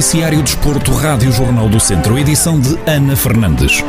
Noticiário 0.00 0.42
Desporto, 0.42 0.92
Rádio 0.92 1.30
Jornal 1.30 1.68
do 1.68 1.78
Centro, 1.78 2.18
edição 2.18 2.58
de 2.58 2.74
Ana 2.86 3.14
Fernandes. 3.14 3.84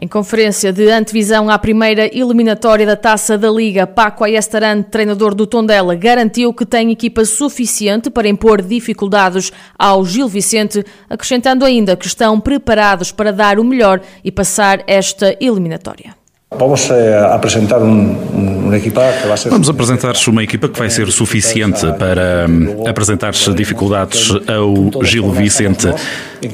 Em 0.00 0.06
conferência 0.06 0.72
de 0.72 0.88
antevisão 0.92 1.50
à 1.50 1.58
primeira 1.58 2.06
eliminatória 2.16 2.86
da 2.86 2.94
Taça 2.94 3.36
da 3.36 3.50
Liga, 3.50 3.84
Paco 3.84 4.22
Ayestaran, 4.22 4.80
treinador 4.80 5.34
do 5.34 5.44
Tondela, 5.44 5.96
garantiu 5.96 6.54
que 6.54 6.64
tem 6.64 6.92
equipa 6.92 7.24
suficiente 7.24 8.08
para 8.10 8.28
impor 8.28 8.62
dificuldades 8.62 9.50
ao 9.76 10.04
Gil 10.04 10.28
Vicente, 10.28 10.84
acrescentando 11.10 11.64
ainda 11.64 11.96
que 11.96 12.06
estão 12.06 12.38
preparados 12.38 13.10
para 13.10 13.32
dar 13.32 13.58
o 13.58 13.64
melhor 13.64 14.00
e 14.22 14.30
passar 14.30 14.84
esta 14.86 15.36
eliminatória. 15.40 16.21
Vamos 16.58 16.90
eh, 16.90 17.18
apresentar 17.32 17.82
um, 17.82 18.16
uma 18.34 18.76
equipa 18.76 19.02
que 19.20 19.26
vai 19.26 19.36
ser. 19.36 19.50
Vamos 19.50 19.68
apresentar 19.68 20.14
uma 20.28 20.42
equipa 20.42 20.68
que 20.68 20.78
vai 20.78 20.90
ser 20.90 21.10
suficiente 21.10 21.86
para 21.98 22.46
hum, 22.48 22.86
apresentar 22.86 23.32
dificuldades 23.32 24.30
ao 24.48 25.04
Gil 25.04 25.30
Vicente. 25.30 25.92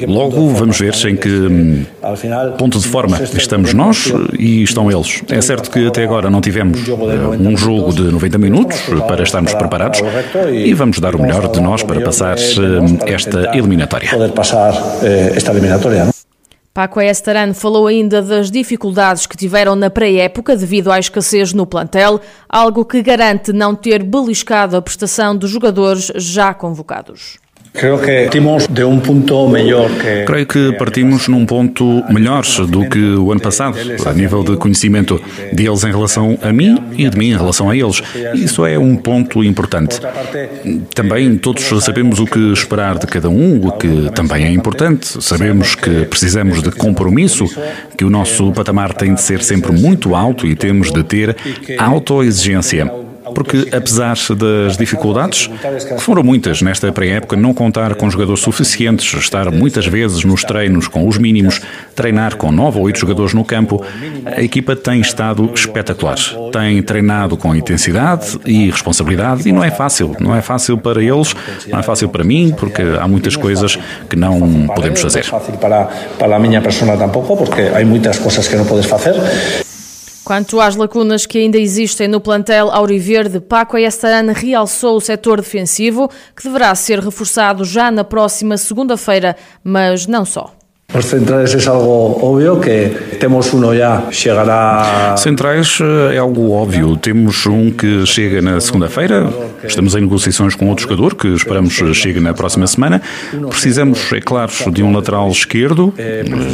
Logo 0.07 0.51
vamos 0.51 0.79
ver 0.79 0.95
em 1.07 1.17
que 1.17 1.29
hum, 1.29 1.85
ponto 2.59 2.79
de 2.79 2.87
forma 2.87 3.19
estamos 3.23 3.73
nós 3.75 4.13
e 4.39 4.63
estão 4.63 4.91
eles. 4.91 5.23
É 5.31 5.41
certo 5.41 5.71
que 5.71 5.87
até 5.87 6.05
agora 6.05 6.31
não 6.31 6.41
tivemos 6.41 6.87
eh, 6.89 6.93
um 7.41 7.57
jogo 7.57 7.93
de 7.93 8.03
90 8.03 8.39
minutos 8.39 8.81
para 9.07 9.23
estarmos 9.23 9.55
preparados 9.55 10.01
e 10.53 10.75
vamos 10.75 10.99
dar 11.01 11.15
o 11.15 11.23
melhor 11.23 11.49
de 11.49 11.61
nós 11.61 11.83
para 11.83 12.01
passar 12.01 12.37
hum, 12.37 12.99
esta 13.07 13.57
eliminatória. 13.57 14.11
Poder 14.11 14.33
passar 14.33 14.75
eh, 15.03 15.33
esta 15.35 15.53
eliminatória. 15.53 16.09
Paco 16.79 17.01
Estaran 17.01 17.55
falou 17.55 17.89
ainda 17.89 18.23
das 18.23 18.53
dificuldades 18.53 19.27
que 19.27 19.37
tiveram 19.37 19.75
na 19.75 19.91
pré-época 19.91 20.57
devido 20.57 20.93
à 20.93 20.99
escassez 21.01 21.53
no 21.53 21.67
plantel, 21.67 22.21
algo 22.49 22.85
que 22.85 23.03
garante 23.03 23.53
não 23.53 23.75
ter 23.75 24.05
beliscado 24.05 24.77
a 24.77 24.81
prestação 24.81 25.37
dos 25.37 25.51
jogadores 25.51 26.13
já 26.15 26.55
convocados. 26.55 27.37
Creio 30.27 30.47
que 30.47 30.73
partimos 30.73 31.29
um 31.29 31.33
num 31.33 31.47
ponto 31.47 32.03
melhor 32.13 32.43
do 32.69 32.89
que 32.89 32.99
o 32.99 33.31
ano 33.31 33.41
passado, 33.41 33.79
a 34.05 34.13
nível 34.13 34.43
de 34.43 34.57
conhecimento 34.57 35.21
deles 35.53 35.85
em 35.85 35.91
relação 35.91 36.37
a 36.43 36.53
mim 36.53 36.77
e 36.97 37.09
de 37.09 37.17
mim 37.17 37.31
em 37.31 37.37
relação 37.37 37.71
a 37.71 37.77
eles. 37.77 38.03
Isso 38.35 38.67
é 38.67 38.77
um 38.79 38.97
ponto 38.97 39.45
importante. 39.45 40.01
Também 40.93 41.37
todos 41.39 41.63
sabemos 41.85 42.19
o 42.19 42.25
que 42.25 42.53
esperar 42.53 42.99
de 42.99 43.07
cada 43.07 43.29
um, 43.29 43.67
o 43.67 43.73
que 43.73 44.11
também 44.13 44.45
é 44.45 44.51
importante. 44.51 45.23
Sabemos 45.23 45.77
que 45.77 46.05
precisamos 46.07 46.63
de 46.63 46.73
compromisso, 46.73 47.45
que 47.97 48.05
o 48.05 48.11
nosso 48.11 48.51
patamar 48.53 48.93
tem 48.93 49.15
de 49.15 49.21
ser 49.21 49.41
sempre 49.41 49.71
muito 49.71 50.17
alto 50.17 50.47
e 50.47 50.57
temos 50.57 50.91
de 50.91 51.05
ter 51.05 51.37
autoexigência 51.79 52.91
porque 53.39 53.69
apesar 53.73 54.17
das 54.37 54.77
dificuldades, 54.77 55.47
que 55.47 56.01
foram 56.01 56.25
muitas 56.25 56.61
nesta 56.61 56.91
pré-época, 56.91 57.37
não 57.37 57.55
contar 57.55 57.95
com 57.95 58.11
jogadores 58.11 58.43
suficientes, 58.43 59.15
estar 59.15 59.49
muitas 59.53 59.87
vezes 59.87 60.25
nos 60.25 60.43
treinos 60.43 60.89
com 60.89 61.07
os 61.07 61.19
mínimos, 61.19 61.61
treinar 61.95 62.35
com 62.35 62.51
nove 62.51 62.79
ou 62.79 62.87
oito 62.87 62.99
jogadores 62.99 63.35
no 63.35 63.45
campo, 63.45 63.81
a 64.27 64.43
equipa 64.43 64.75
tem 64.75 65.01
estado 65.01 65.49
espetacular. 65.55 66.19
Tem 66.51 66.83
treinado 66.83 67.37
com 67.37 67.55
intensidade 67.55 68.41
e 68.45 68.73
responsabilidade 68.73 69.49
e 69.49 69.53
não 69.53 69.63
é 69.63 69.71
fácil. 69.71 70.17
Não 70.19 70.35
é 70.35 70.43
fácil 70.43 70.77
para 70.77 71.01
eles, 71.01 71.33
não 71.69 71.79
é 71.79 71.83
fácil 71.85 72.09
para 72.09 72.25
mim, 72.25 72.53
porque 72.59 72.83
há 72.83 73.07
muitas 73.07 73.37
coisas 73.37 73.79
que 74.11 74.17
não 74.17 74.67
podemos 74.75 75.01
fazer. 75.01 75.25
É 75.25 75.57
para, 75.59 75.85
para 76.19 76.35
a 76.35 76.39
minha 76.41 76.61
pessoa 76.61 76.97
tampouco, 76.97 77.37
porque 77.37 77.63
há 77.63 77.85
muitas 77.85 78.19
coisas 78.19 78.49
que 78.49 78.57
não 78.57 78.65
podes 78.65 78.87
fazer. 78.87 79.15
Quanto 80.29 80.61
às 80.61 80.77
lacunas 80.77 81.25
que 81.25 81.39
ainda 81.39 81.57
existem 81.57 82.07
no 82.07 82.21
plantel 82.21 82.71
Auriverde, 82.71 83.41
Paco 83.41 83.79
Ayestarana 83.79 84.35
realçou 84.35 84.95
o 84.95 85.01
setor 85.01 85.41
defensivo, 85.41 86.07
que 86.37 86.43
deverá 86.43 86.75
ser 86.75 87.01
reforçado 87.01 87.65
já 87.65 87.91
na 87.91 88.05
próxima 88.05 88.59
segunda-feira, 88.59 89.35
mas 89.65 90.07
não 90.07 90.27
só. 90.27 90.58
Os 90.95 91.05
centrais 91.05 91.55
é 91.55 91.69
algo 91.69 92.19
óbvio 92.25 92.61
que 92.61 93.17
temos 93.17 93.53
um 93.53 93.75
já 93.77 94.11
chegará. 94.11 95.15
Centrais 95.19 95.79
eh, 95.83 96.15
é 96.15 96.19
algo 96.19 96.51
óbvio. 96.53 96.97
Temos 96.97 97.45
um 97.45 97.71
que 97.71 98.07
chega 98.07 98.41
na 98.41 98.59
segunda-feira. 98.59 99.29
Estamos 99.63 99.95
em 99.95 100.01
negociações 100.01 100.55
com 100.55 100.67
outro 100.67 100.85
jogador 100.85 101.15
que 101.15 101.29
esperamos 101.29 101.75
chegue 101.93 102.21
na 102.21 102.33
próxima 102.33 102.67
semana. 102.67 103.03
Precisamos, 103.51 104.11
é 104.15 104.21
claro, 104.23 104.51
de 104.73 104.83
um 104.83 104.91
lateral 104.95 105.31
esquerdo 105.31 105.93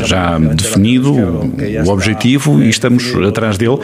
já 0.05 0.37
definido 0.37 1.15
o 1.15 1.89
objetivo 1.89 2.61
e 2.61 2.69
estamos 2.69 3.15
atrás 3.28 3.56
dele 3.56 3.78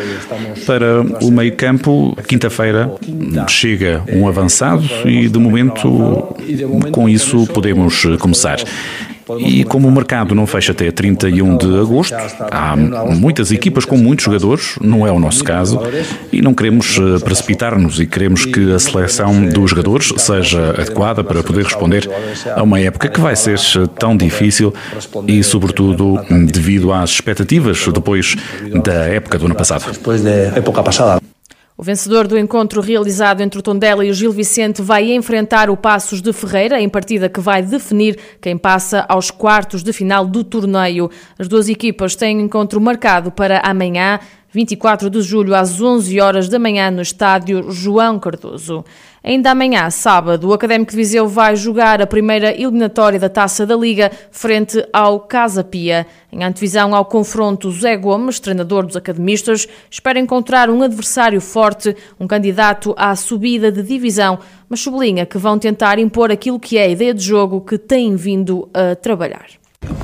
para 0.66 1.02
o 1.24 1.30
meio-campo. 1.30 2.16
Quinta-feira 2.26 2.90
chega 3.46 4.02
um 4.12 4.26
avançado 4.26 4.82
e 5.04 5.28
de 5.28 5.38
momento 5.38 6.34
com 6.90 7.08
isso 7.08 7.46
podemos 7.46 8.04
começar. 8.18 8.58
E 9.38 9.64
como 9.64 9.88
o 9.88 9.92
mercado 9.92 10.34
não 10.34 10.46
fecha 10.46 10.72
até 10.72 10.90
31 10.90 11.56
de 11.56 11.80
agosto, 11.80 12.14
há 12.50 12.76
muitas 12.76 13.52
equipas 13.52 13.84
com 13.84 13.96
muitos 13.96 14.24
jogadores, 14.24 14.76
não 14.80 15.06
é 15.06 15.12
o 15.12 15.18
nosso 15.18 15.44
caso, 15.44 15.80
e 16.32 16.40
não 16.42 16.54
queremos 16.54 16.98
eh, 16.98 17.18
precipitar-nos 17.22 18.00
e 18.00 18.06
queremos 18.06 18.44
que 18.44 18.72
a 18.72 18.78
seleção 18.78 19.46
dos 19.46 19.70
jogadores 19.70 20.12
seja 20.16 20.70
adequada 20.70 21.22
para 21.22 21.42
poder 21.42 21.64
responder 21.64 22.08
a 22.54 22.62
uma 22.62 22.80
época 22.80 23.08
que 23.08 23.20
vai 23.20 23.36
ser 23.36 23.58
tão 23.98 24.16
difícil 24.16 24.72
e, 25.26 25.42
sobretudo, 25.42 26.20
devido 26.46 26.92
às 26.92 27.10
expectativas 27.10 27.86
depois 27.92 28.36
da 28.82 28.92
época 28.92 29.38
do 29.38 29.46
ano 29.46 29.54
passado. 29.54 29.84
O 31.80 31.82
vencedor 31.82 32.28
do 32.28 32.38
encontro 32.38 32.82
realizado 32.82 33.40
entre 33.40 33.58
o 33.58 33.62
Tondela 33.62 34.04
e 34.04 34.10
o 34.10 34.12
Gil 34.12 34.30
Vicente 34.30 34.82
vai 34.82 35.12
enfrentar 35.12 35.70
o 35.70 35.76
Passos 35.78 36.20
de 36.20 36.30
Ferreira 36.30 36.78
em 36.78 36.90
partida 36.90 37.26
que 37.26 37.40
vai 37.40 37.62
definir 37.62 38.18
quem 38.38 38.58
passa 38.58 39.06
aos 39.08 39.30
quartos 39.30 39.82
de 39.82 39.90
final 39.90 40.26
do 40.26 40.44
torneio. 40.44 41.10
As 41.38 41.48
duas 41.48 41.70
equipas 41.70 42.14
têm 42.14 42.38
encontro 42.38 42.78
marcado 42.82 43.32
para 43.32 43.60
amanhã, 43.60 44.20
24 44.52 45.08
de 45.08 45.22
julho, 45.22 45.54
às 45.54 45.80
11 45.80 46.20
horas 46.20 46.48
da 46.48 46.58
manhã, 46.58 46.90
no 46.90 47.02
estádio 47.02 47.70
João 47.70 48.18
Cardoso. 48.18 48.84
Ainda 49.22 49.50
amanhã, 49.52 49.88
sábado, 49.90 50.48
o 50.48 50.52
Académico 50.52 50.90
de 50.90 50.96
Viseu 50.96 51.28
vai 51.28 51.54
jogar 51.54 52.02
a 52.02 52.06
primeira 52.06 52.52
eliminatória 52.52 53.18
da 53.18 53.28
Taça 53.28 53.64
da 53.64 53.76
Liga 53.76 54.10
frente 54.32 54.84
ao 54.92 55.20
Casa 55.20 55.62
Pia. 55.62 56.04
Em 56.32 56.42
antevisão 56.42 56.94
ao 56.94 57.04
confronto, 57.04 57.70
Zé 57.70 57.96
Gomes, 57.96 58.40
treinador 58.40 58.86
dos 58.86 58.96
academistas, 58.96 59.68
espera 59.88 60.18
encontrar 60.18 60.68
um 60.68 60.82
adversário 60.82 61.40
forte, 61.40 61.94
um 62.18 62.26
candidato 62.26 62.92
à 62.96 63.14
subida 63.14 63.70
de 63.70 63.82
divisão, 63.82 64.38
mas 64.68 64.80
sublinha 64.80 65.26
que 65.26 65.38
vão 65.38 65.58
tentar 65.58 65.98
impor 65.98 66.32
aquilo 66.32 66.58
que 66.58 66.76
é 66.76 66.84
a 66.84 66.88
ideia 66.88 67.14
de 67.14 67.22
jogo 67.22 67.60
que 67.60 67.78
têm 67.78 68.16
vindo 68.16 68.68
a 68.74 68.96
trabalhar. 68.96 69.46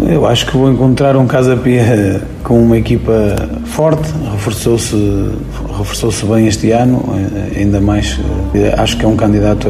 Eu 0.00 0.24
acho 0.26 0.46
que 0.46 0.56
vou 0.56 0.70
encontrar 0.70 1.16
um 1.16 1.26
Casa 1.26 1.56
Pia 1.56 2.22
com 2.42 2.62
uma 2.62 2.78
equipa 2.78 3.34
forte, 3.64 4.08
reforçou-se 4.32 4.96
reforçou 5.76 6.10
-se 6.10 6.24
bem 6.24 6.46
este 6.46 6.70
ano, 6.70 7.04
ainda 7.54 7.80
mais 7.80 8.18
acho 8.78 8.96
que 8.96 9.04
é 9.04 9.08
um 9.08 9.16
candidato 9.16 9.68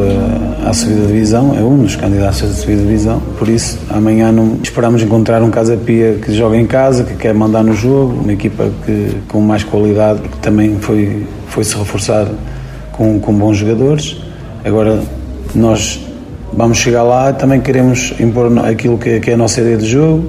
à 0.65 0.73
subida 0.73 1.01
de 1.01 1.07
divisão, 1.09 1.57
é 1.59 1.63
um 1.63 1.79
dos 1.79 1.97
candidatos 1.97 2.43
à 2.45 2.49
subida 2.49 2.83
de 2.83 2.87
divisão, 2.87 3.21
por 3.39 3.49
isso 3.49 3.79
amanhã 3.91 4.31
não 4.31 4.59
esperamos 4.63 5.03
encontrar 5.03 5.43
um 5.43 5.51
Casa 5.51 5.77
Pia 5.77 6.19
que 6.23 6.33
joga 6.33 6.57
em 6.57 6.67
casa, 6.67 7.03
que 7.03 7.15
quer 7.15 7.35
mandar 7.35 7.65
no 7.65 7.73
jogo, 7.73 8.21
uma 8.23 8.33
equipa 8.33 8.71
que, 8.85 9.17
com 9.29 9.41
mais 9.41 9.65
qualidade, 9.65 10.21
que 10.21 10.39
também 10.39 10.77
foi, 10.79 11.27
foi 11.49 11.65
se 11.65 11.77
reforçar 11.77 12.29
com, 12.93 13.19
com 13.19 13.33
bons 13.33 13.57
jogadores. 13.57 14.17
Agora 14.65 15.01
nós 15.55 16.01
vamos 16.57 16.79
chegar 16.79 17.03
lá, 17.03 17.33
também 17.33 17.61
queremos 17.61 18.19
impor 18.19 18.51
aquilo 18.67 18.99
que, 18.99 19.21
que 19.21 19.31
é 19.31 19.35
a 19.35 19.37
nossa 19.37 19.61
ideia 19.61 19.77
de 19.77 19.87
jogo. 19.87 20.27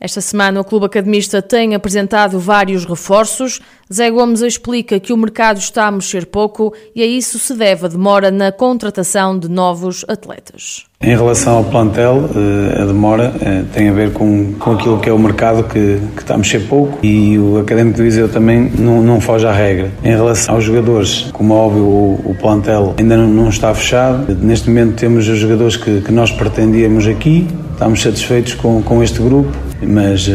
Esta 0.00 0.20
semana, 0.20 0.60
o 0.60 0.64
Clube 0.64 0.84
Academista 0.84 1.40
tem 1.40 1.74
apresentado 1.74 2.38
vários 2.38 2.84
reforços. 2.84 3.60
Zé 3.90 4.10
Gomes 4.10 4.42
explica 4.42 5.00
que 5.00 5.14
o 5.14 5.16
mercado 5.16 5.58
está 5.58 5.86
a 5.86 5.90
mexer 5.90 6.26
pouco 6.26 6.74
e 6.94 7.02
a 7.02 7.06
isso 7.06 7.38
se 7.38 7.54
deve 7.54 7.86
a 7.86 7.88
demora 7.88 8.30
na 8.30 8.52
contratação 8.52 9.38
de 9.38 9.48
novos 9.48 10.04
atletas. 10.06 10.84
Em 11.04 11.14
relação 11.14 11.58
ao 11.58 11.64
plantel, 11.64 12.30
eh, 12.34 12.80
a 12.80 12.86
demora 12.86 13.30
eh, 13.42 13.62
tem 13.74 13.90
a 13.90 13.92
ver 13.92 14.12
com, 14.12 14.54
com 14.54 14.70
aquilo 14.70 14.98
que 14.98 15.10
é 15.10 15.12
o 15.12 15.18
mercado 15.18 15.62
que, 15.64 16.00
que 16.16 16.22
está 16.22 16.32
a 16.32 16.38
mexer 16.38 16.60
pouco 16.60 16.98
e 17.02 17.38
o 17.38 17.58
Académico 17.58 17.98
de 17.98 18.04
Viseu 18.04 18.26
também 18.26 18.72
não, 18.78 19.02
não 19.02 19.20
foge 19.20 19.46
à 19.46 19.52
regra. 19.52 19.90
Em 20.02 20.12
relação 20.12 20.54
aos 20.54 20.64
jogadores, 20.64 21.28
como 21.34 21.52
é 21.52 21.56
óbvio, 21.58 21.82
o, 21.82 22.30
o 22.30 22.34
plantel 22.40 22.94
ainda 22.98 23.18
não, 23.18 23.28
não, 23.28 23.48
está 23.50 23.74
fechado. 23.74 24.34
Neste 24.34 24.70
momento 24.70 24.94
temos 24.94 25.28
os 25.28 25.36
jogadores 25.36 25.76
que, 25.76 26.00
que 26.00 26.10
nós 26.10 26.30
pretendíamos 26.30 27.06
aqui, 27.06 27.46
estamos 27.72 28.00
satisfeitos 28.00 28.54
com, 28.54 28.80
com 28.80 29.02
este 29.02 29.20
grupo 29.20 29.52
mas 29.86 30.26
uh, 30.26 30.30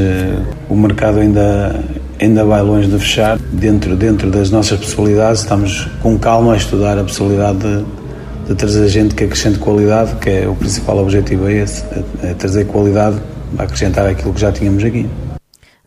o 0.69 0.75
mercado 0.75 1.19
ainda, 1.19 1.83
ainda 2.19 2.45
vai 2.45 2.61
longe 2.61 2.87
de 2.87 2.99
fechar. 2.99 3.37
Dentro, 3.51 3.95
dentro 3.95 4.29
das 4.29 4.51
nossas 4.51 4.79
possibilidades, 4.79 5.41
estamos 5.41 5.87
com 6.01 6.17
calma 6.17 6.53
a 6.53 6.57
estudar 6.57 6.97
a 6.97 7.03
possibilidade 7.03 7.57
de, 7.59 7.85
de 8.49 8.55
trazer 8.55 8.87
gente 8.87 9.13
que 9.13 9.23
acrescente 9.23 9.59
qualidade, 9.59 10.15
que 10.15 10.27
é 10.27 10.47
o 10.47 10.55
principal 10.55 10.97
objetivo 10.97 11.47
é 11.47 11.53
esse, 11.53 11.83
é, 12.23 12.31
é 12.31 12.33
trazer 12.33 12.65
qualidade, 12.65 13.21
acrescentar 13.55 14.07
aquilo 14.07 14.33
que 14.33 14.41
já 14.41 14.51
tínhamos 14.51 14.83
aqui. 14.83 15.07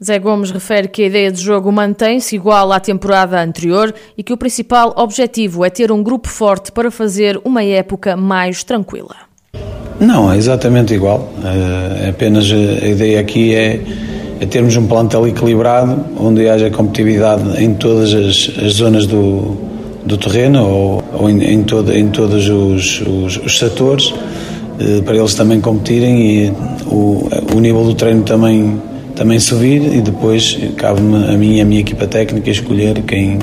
Zé 0.03 0.19
Gomes 0.21 0.53
refere 0.53 0.87
que 0.87 1.03
a 1.03 1.07
ideia 1.07 1.33
de 1.33 1.41
jogo 1.41 1.73
mantém-se 1.73 2.37
igual 2.37 2.71
à 2.73 2.79
temporada 2.79 3.41
anterior 3.41 3.93
e 4.17 4.23
que 4.23 4.33
o 4.33 4.37
principal 4.37 4.95
objetivo 4.97 5.65
é 5.65 5.71
ter 5.71 5.91
um 5.91 6.05
grupo 6.05 6.29
forte 6.29 6.71
para 6.71 6.89
fazer 6.91 7.41
uma 7.45 7.65
época 7.65 8.17
mais 8.17 8.63
tranquila. 8.63 9.17
Não, 9.99 10.33
é 10.33 10.37
exatamente 10.37 10.95
igual. 10.95 11.33
É 12.05 12.11
apenas 12.11 12.45
a 12.51 12.87
ideia 12.87 13.21
aqui 13.21 13.55
é, 13.55 13.81
é 14.41 14.47
termos 14.47 14.77
um 14.77 14.87
plantel 14.87 15.27
equilibrado, 15.27 16.05
onde 16.17 16.49
haja 16.49 16.71
competitividade 16.71 17.63
em 17.63 17.75
todas 17.75 18.15
as, 18.15 18.51
as 18.65 18.73
zonas 18.75 19.07
do, 19.07 19.72
do 20.05 20.17
terreno 20.17 20.67
ou, 20.67 21.05
ou 21.13 21.31
em, 21.31 21.43
em, 21.43 21.63
todo, 21.63 21.93
em 21.93 22.09
todos 22.09 22.49
os, 22.49 23.01
os, 23.01 23.37
os 23.45 23.59
setores, 23.59 24.13
eh, 24.81 25.01
para 25.03 25.17
eles 25.17 25.35
também 25.35 25.61
competirem 25.61 26.47
e 26.47 26.53
o, 26.87 27.29
o 27.55 27.61
nível 27.61 27.85
do 27.85 27.95
treino 27.95 28.23
também 28.23 28.81
também 29.15 29.39
subir 29.39 29.83
e 29.95 30.01
depois 30.01 30.59
cabe-me 30.77 31.29
a 31.29 31.37
mim 31.37 31.57
e 31.57 31.61
a 31.61 31.65
minha 31.65 31.81
equipa 31.81 32.07
técnica 32.07 32.51
escolher 32.51 33.03
quem, 33.03 33.39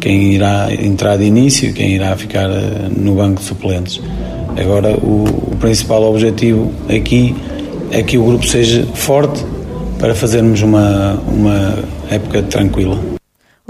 quem 0.00 0.34
irá 0.34 0.68
entrar 0.72 1.16
de 1.16 1.24
início 1.24 1.68
e 1.68 1.72
quem 1.72 1.94
irá 1.94 2.16
ficar 2.16 2.50
eh, 2.50 2.88
no 2.96 3.14
banco 3.14 3.40
de 3.40 3.46
suplentes. 3.46 4.00
Agora, 4.56 4.96
o, 4.96 5.24
o 5.52 5.56
principal 5.60 6.02
objetivo 6.02 6.72
aqui 6.88 7.34
é 7.90 8.02
que 8.02 8.18
o 8.18 8.24
grupo 8.24 8.46
seja 8.46 8.84
forte 8.94 9.44
para 9.98 10.14
fazermos 10.14 10.62
uma, 10.62 11.20
uma 11.28 11.78
época 12.10 12.42
tranquila. 12.42 13.09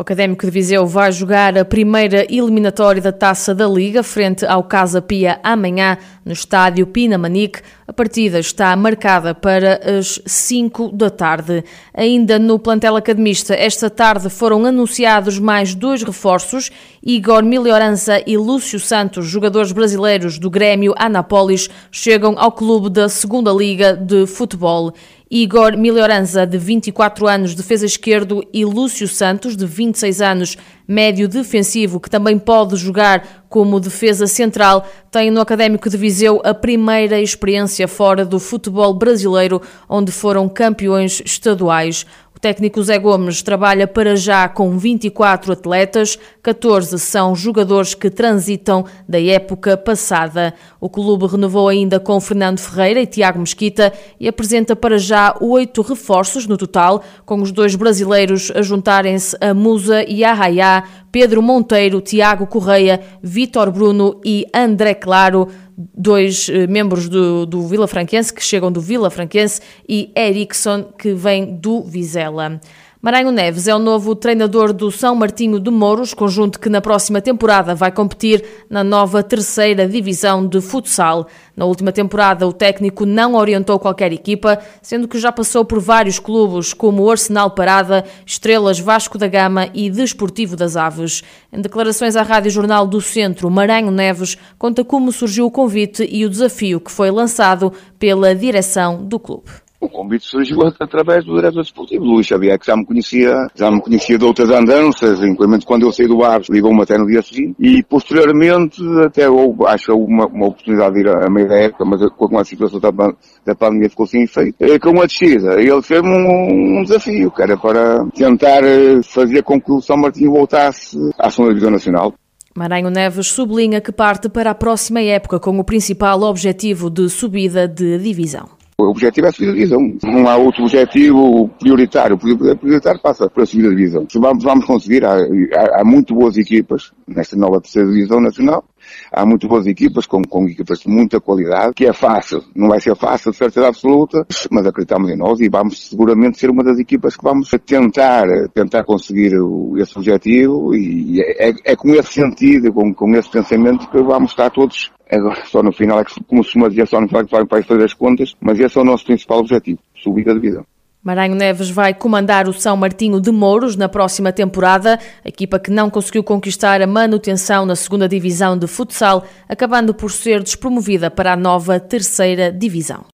O 0.01 0.03
Académico 0.03 0.47
de 0.47 0.51
Viseu 0.51 0.87
vai 0.87 1.13
jogar 1.13 1.59
a 1.59 1.63
primeira 1.63 2.25
eliminatória 2.35 3.03
da 3.03 3.13
Taça 3.13 3.55
da 3.55 3.69
Liga 3.69 4.03
frente 4.03 4.47
ao 4.47 4.65
Casa 4.65 5.03
Pia 5.03 5.39
amanhã 5.43 5.99
no 6.25 6.33
estádio 6.33 6.87
Pinamanique. 6.87 7.61
A 7.87 7.93
partida 7.93 8.39
está 8.39 8.75
marcada 8.77 9.35
para 9.35 9.79
as 9.99 10.19
5 10.25 10.91
da 10.93 11.11
tarde. 11.11 11.63
Ainda 11.93 12.39
no 12.39 12.59
plantel 12.59 12.97
academista, 12.97 13.53
esta 13.55 13.91
tarde 13.91 14.31
foram 14.31 14.65
anunciados 14.65 15.39
mais 15.39 15.75
dois 15.75 16.03
reforços. 16.03 16.71
Igor 17.05 17.45
Melhorança 17.45 18.23
e 18.27 18.39
Lúcio 18.39 18.81
Santos, 18.81 19.27
jogadores 19.27 19.71
brasileiros 19.71 20.39
do 20.39 20.49
Grêmio 20.49 20.95
Anápolis, 20.97 21.69
chegam 21.93 22.37
ao 22.39 22.53
clube 22.53 22.89
da 22.89 23.07
Segunda 23.07 23.53
Liga 23.53 23.95
de 23.95 24.27
Futebol. 24.27 24.95
Igor 25.33 25.77
Melhoranza, 25.77 26.45
de 26.45 26.59
24 26.59 27.29
anos, 27.29 27.55
defesa 27.55 27.87
esquerdo, 27.87 28.45
e 28.53 28.65
Lúcio 28.65 29.07
Santos, 29.07 29.57
de 29.57 29.65
26 29.65 30.21
anos, 30.21 30.57
médio 30.89 31.29
defensivo, 31.29 32.01
que 32.01 32.11
também 32.11 32.37
pode 32.37 32.75
jogar 32.75 33.45
como 33.49 33.79
defesa 33.79 34.27
central, 34.27 34.85
têm 35.09 35.31
no 35.31 35.41
Académico 35.41 35.89
de 35.89 35.97
Viseu 35.97 36.41
a 36.43 36.53
primeira 36.53 37.21
experiência 37.21 37.87
fora 37.87 38.25
do 38.25 38.41
futebol 38.41 38.93
brasileiro, 38.93 39.63
onde 39.89 40.11
foram 40.11 40.49
campeões 40.49 41.23
estaduais. 41.25 42.05
Técnico 42.41 42.83
Zé 42.83 42.99
Gomes 42.99 43.43
trabalha 43.43 43.87
para 43.87 44.17
já 44.17 44.49
com 44.49 44.79
24 44.79 45.53
atletas, 45.53 46.19
14 46.43 46.99
são 46.99 47.37
jogadores 47.37 47.93
que 47.95 48.09
transitam 48.09 48.87
da 49.07 49.21
época 49.21 49.77
passada. 49.77 50.55
O 50.81 50.89
clube 50.89 51.27
renovou 51.27 51.69
ainda 51.69 52.01
com 52.01 52.19
Fernando 52.19 52.59
Ferreira 52.59 52.99
e 52.99 53.07
Tiago 53.07 53.41
Mesquita 53.41 53.93
e 54.19 54.27
apresenta 54.27 54.75
para 54.75 54.97
já 54.97 55.37
oito 55.39 55.83
reforços 55.83 56.47
no 56.47 56.57
total, 56.57 57.05
com 57.27 57.43
os 57.43 57.53
dois 57.53 57.75
brasileiros 57.75 58.51
a 58.55 58.63
juntarem-se 58.63 59.37
a 59.39 59.53
Musa 59.53 60.03
e 60.09 60.25
a 60.25 60.33
Raiá, 60.33 60.85
Pedro 61.13 61.43
Monteiro, 61.43 62.01
Tiago 62.01 62.47
Correia, 62.47 63.03
Vítor 63.23 63.71
Bruno 63.71 64.19
e 64.25 64.47
André 64.55 64.95
Claro 64.95 65.47
dois 65.95 66.49
eh, 66.49 66.67
membros 66.67 67.09
do, 67.09 67.47
do 67.47 67.67
Vila 67.67 67.87
Franquense 67.87 68.33
que 68.33 68.43
chegam 68.43 68.71
do 68.71 68.81
Vila 68.81 69.11
Franquense 69.11 69.61
e 69.89 70.13
Erickson 70.17 70.85
que 70.85 71.13
vem 71.13 71.57
do 71.57 71.83
Vizela. 71.83 72.61
Maranhão 73.03 73.33
Neves 73.33 73.67
é 73.67 73.75
o 73.75 73.79
novo 73.79 74.15
treinador 74.15 74.75
do 74.75 74.91
São 74.91 75.15
Martinho 75.15 75.59
de 75.59 75.71
Mouros, 75.71 76.13
conjunto 76.13 76.61
que 76.61 76.69
na 76.69 76.83
próxima 76.83 77.19
temporada 77.19 77.75
vai 77.75 77.91
competir 77.91 78.45
na 78.69 78.85
nova 78.85 79.23
terceira 79.23 79.89
divisão 79.89 80.47
de 80.47 80.61
futsal. 80.61 81.27
Na 81.57 81.65
última 81.65 81.93
temporada, 81.93 82.47
o 82.47 82.53
técnico 82.53 83.07
não 83.07 83.37
orientou 83.37 83.79
qualquer 83.79 84.13
equipa, 84.13 84.59
sendo 84.83 85.09
que 85.09 85.19
já 85.19 85.33
passou 85.33 85.65
por 85.65 85.81
vários 85.81 86.19
clubes, 86.19 86.75
como 86.75 87.11
Arsenal 87.11 87.53
Parada, 87.53 88.05
Estrelas 88.27 88.79
Vasco 88.79 89.17
da 89.17 89.29
Gama 89.29 89.71
e 89.73 89.89
Desportivo 89.89 90.55
das 90.55 90.77
Aves. 90.77 91.23
Em 91.51 91.63
declarações 91.63 92.17
à 92.17 92.23
Rádio 92.23 92.51
Jornal 92.51 92.87
do 92.87 93.01
Centro, 93.01 93.51
Maranhão 93.51 93.91
Neves 93.91 94.37
conta 94.59 94.85
como 94.85 95.11
surgiu 95.11 95.47
o 95.47 95.51
convite 95.51 96.07
e 96.13 96.27
o 96.27 96.29
desafio 96.29 96.79
que 96.79 96.91
foi 96.91 97.11
lançado 97.11 97.73
pela 97.99 98.35
direção 98.35 99.03
do 99.03 99.19
clube. 99.19 99.70
O 99.81 99.89
convite 99.89 100.27
surgiu 100.27 100.59
através 100.79 101.25
do 101.25 101.37
diretor 101.37 101.63
desportivo, 101.63 102.05
Luís 102.05 102.27
Xavier, 102.27 102.59
que 102.59 102.67
já 102.67 102.77
me 102.77 102.85
conhecia, 102.85 103.35
já 103.55 103.71
me 103.71 103.81
conhecia 103.81 104.19
de 104.19 104.25
outras 104.27 104.51
andanças, 104.51 105.23
inclusive 105.23 105.65
quando 105.65 105.85
eu 105.85 105.93
saí 105.93 106.07
do 106.07 106.23
Aves, 106.23 106.51
ligou-me 106.51 106.83
até 106.83 106.99
no 106.99 107.07
dia 107.07 107.23
seguinte, 107.23 107.57
e 107.59 107.83
posteriormente 107.85 108.83
até 109.07 109.27
houve, 109.27 109.65
acho 109.67 109.95
uma, 109.95 110.27
uma 110.27 110.49
oportunidade 110.49 110.95
de 110.97 111.01
ir 111.01 111.09
a, 111.09 111.27
a 111.27 111.31
meio 111.31 111.49
da 111.49 111.57
época, 111.57 111.87
mas 111.87 112.01
com 112.11 112.39
a 112.39 112.45
situação 112.45 112.79
da, 112.79 112.91
da 112.91 113.55
pandemia 113.55 113.89
ficou 113.89 114.07
sem 114.07 114.25
efeito, 114.25 114.57
eh, 114.61 114.79
com 114.79 114.91
uma 114.91 115.07
descida. 115.07 115.59
Ele 115.59 115.81
fez-me 115.81 116.11
um, 116.11 116.81
um, 116.81 116.83
desafio, 116.83 117.31
que 117.31 117.43
era 117.43 117.57
para 117.57 118.05
tentar 118.15 118.63
eh, 118.63 119.01
fazer 119.03 119.43
com 119.43 119.59
que 119.59 119.73
o 119.73 119.81
São 119.81 119.97
Martinho 119.97 120.33
voltasse 120.33 120.99
à 121.19 121.31
segunda 121.31 121.55
divisão 121.55 121.71
nacional. 121.71 122.13
Maranhão 122.55 122.91
Neves 122.91 123.29
sublinha 123.29 123.81
que 123.81 123.93
parte 123.93 124.29
para 124.29 124.51
a 124.51 124.55
próxima 124.55 125.01
época 125.01 125.41
com 125.41 125.59
o 125.59 125.65
principal 125.65 126.21
objetivo 126.21 126.91
de 126.91 127.09
subida 127.09 127.67
de 127.67 127.97
divisão. 127.97 128.60
O 128.91 128.93
objetivo 128.93 129.29
é 129.29 129.31
a 129.31 129.33
subida 129.33 129.53
de 129.53 129.59
divisão. 129.59 129.97
Não 130.03 130.29
há 130.29 130.37
outro 130.37 130.65
objetivo 130.65 131.49
prioritário. 131.61 132.17
O 132.17 132.19
prioritário 132.19 133.01
passa 133.01 133.31
para 133.31 133.45
a 133.45 133.47
subida 133.47 133.69
de 133.69 133.77
divisão. 133.77 134.05
Vamos, 134.17 134.43
vamos 134.43 134.65
conseguir, 134.65 135.05
há, 135.05 135.15
há, 135.15 135.81
há 135.81 135.85
muito 135.85 136.13
boas 136.13 136.37
equipas 136.37 136.91
nesta 137.07 137.37
nova 137.37 137.61
terceira 137.61 137.89
divisão 137.89 138.21
nacional. 138.21 138.65
Há 139.13 139.27
muito 139.27 139.49
boas 139.49 139.67
equipas, 139.67 140.07
com, 140.07 140.23
com 140.23 140.49
equipas 140.49 140.81
de 140.81 140.89
muita 140.89 141.21
qualidade, 141.21 141.75
que 141.75 141.87
é 141.87 141.93
fácil. 141.93 142.43
Não 142.55 142.69
vai 142.69 142.81
ser 142.81 142.97
fácil, 142.97 143.31
de 143.31 143.37
certeza 143.37 143.69
absoluta, 143.69 144.27
mas 144.51 144.67
acreditamos 144.67 145.11
em 145.11 145.17
nós 145.17 145.41
e 145.41 145.49
vamos 145.49 145.89
seguramente 145.89 146.39
ser 146.39 146.51
uma 146.51 146.65
das 146.65 146.79
equipas 146.79 147.17
que 147.17 147.25
vamos 147.25 147.51
tentar, 147.67 148.27
tentar 148.55 148.85
conseguir 148.85 149.33
esse 149.79 149.99
objetivo 149.99 150.75
e 150.75 151.21
é, 151.21 151.51
é, 151.51 151.55
é 151.65 151.77
com 151.77 151.91
esse 151.91 152.13
sentido, 152.13 152.73
com, 152.73 152.93
com 152.95 153.11
esse 153.15 153.31
pensamento 153.31 153.89
que 153.89 154.03
vamos 154.03 154.31
estar 154.31 154.51
todos 154.51 154.91
Agora, 155.13 155.45
só 155.45 155.61
no 155.61 155.73
final 155.73 155.99
é 155.99 156.05
que, 156.05 156.23
como 156.23 156.45
se 156.45 156.57
dizer, 156.69 156.87
só 156.87 157.01
no 157.01 157.09
final 157.09 157.23
é 157.23 157.27
que 157.27 157.47
vai 157.47 157.63
fazer 157.65 157.85
as 157.85 157.95
contas, 157.95 158.37
mas 158.41 158.61
esse 158.61 158.79
é 158.79 158.81
o 158.81 158.85
nosso 158.85 159.05
principal 159.05 159.41
objetivo, 159.41 159.81
subir 159.97 160.29
a 160.31 160.35
divisão. 160.35 160.65
Maranhão 161.03 161.35
Neves 161.35 161.71
vai 161.71 161.95
comandar 161.95 162.47
o 162.47 162.53
São 162.53 162.77
Martinho 162.77 163.23
de 163.23 163.31
Mouros 163.31 163.75
na 163.75 163.89
próxima 163.89 164.31
temporada, 164.33 164.99
equipa 165.25 165.59
que 165.59 165.71
não 165.71 165.89
conseguiu 165.89 166.23
conquistar 166.23 166.83
a 166.83 166.87
manutenção 166.87 167.65
na 167.65 167.75
segunda 167.75 168.07
divisão 168.07 168.59
de 168.59 168.67
futsal, 168.67 169.25
acabando 169.49 169.95
por 169.95 170.11
ser 170.11 170.43
despromovida 170.43 171.11
para 171.11 171.33
a 171.33 171.37
nova 171.37 171.81
terceira 171.81 172.53
divisão. 172.53 173.07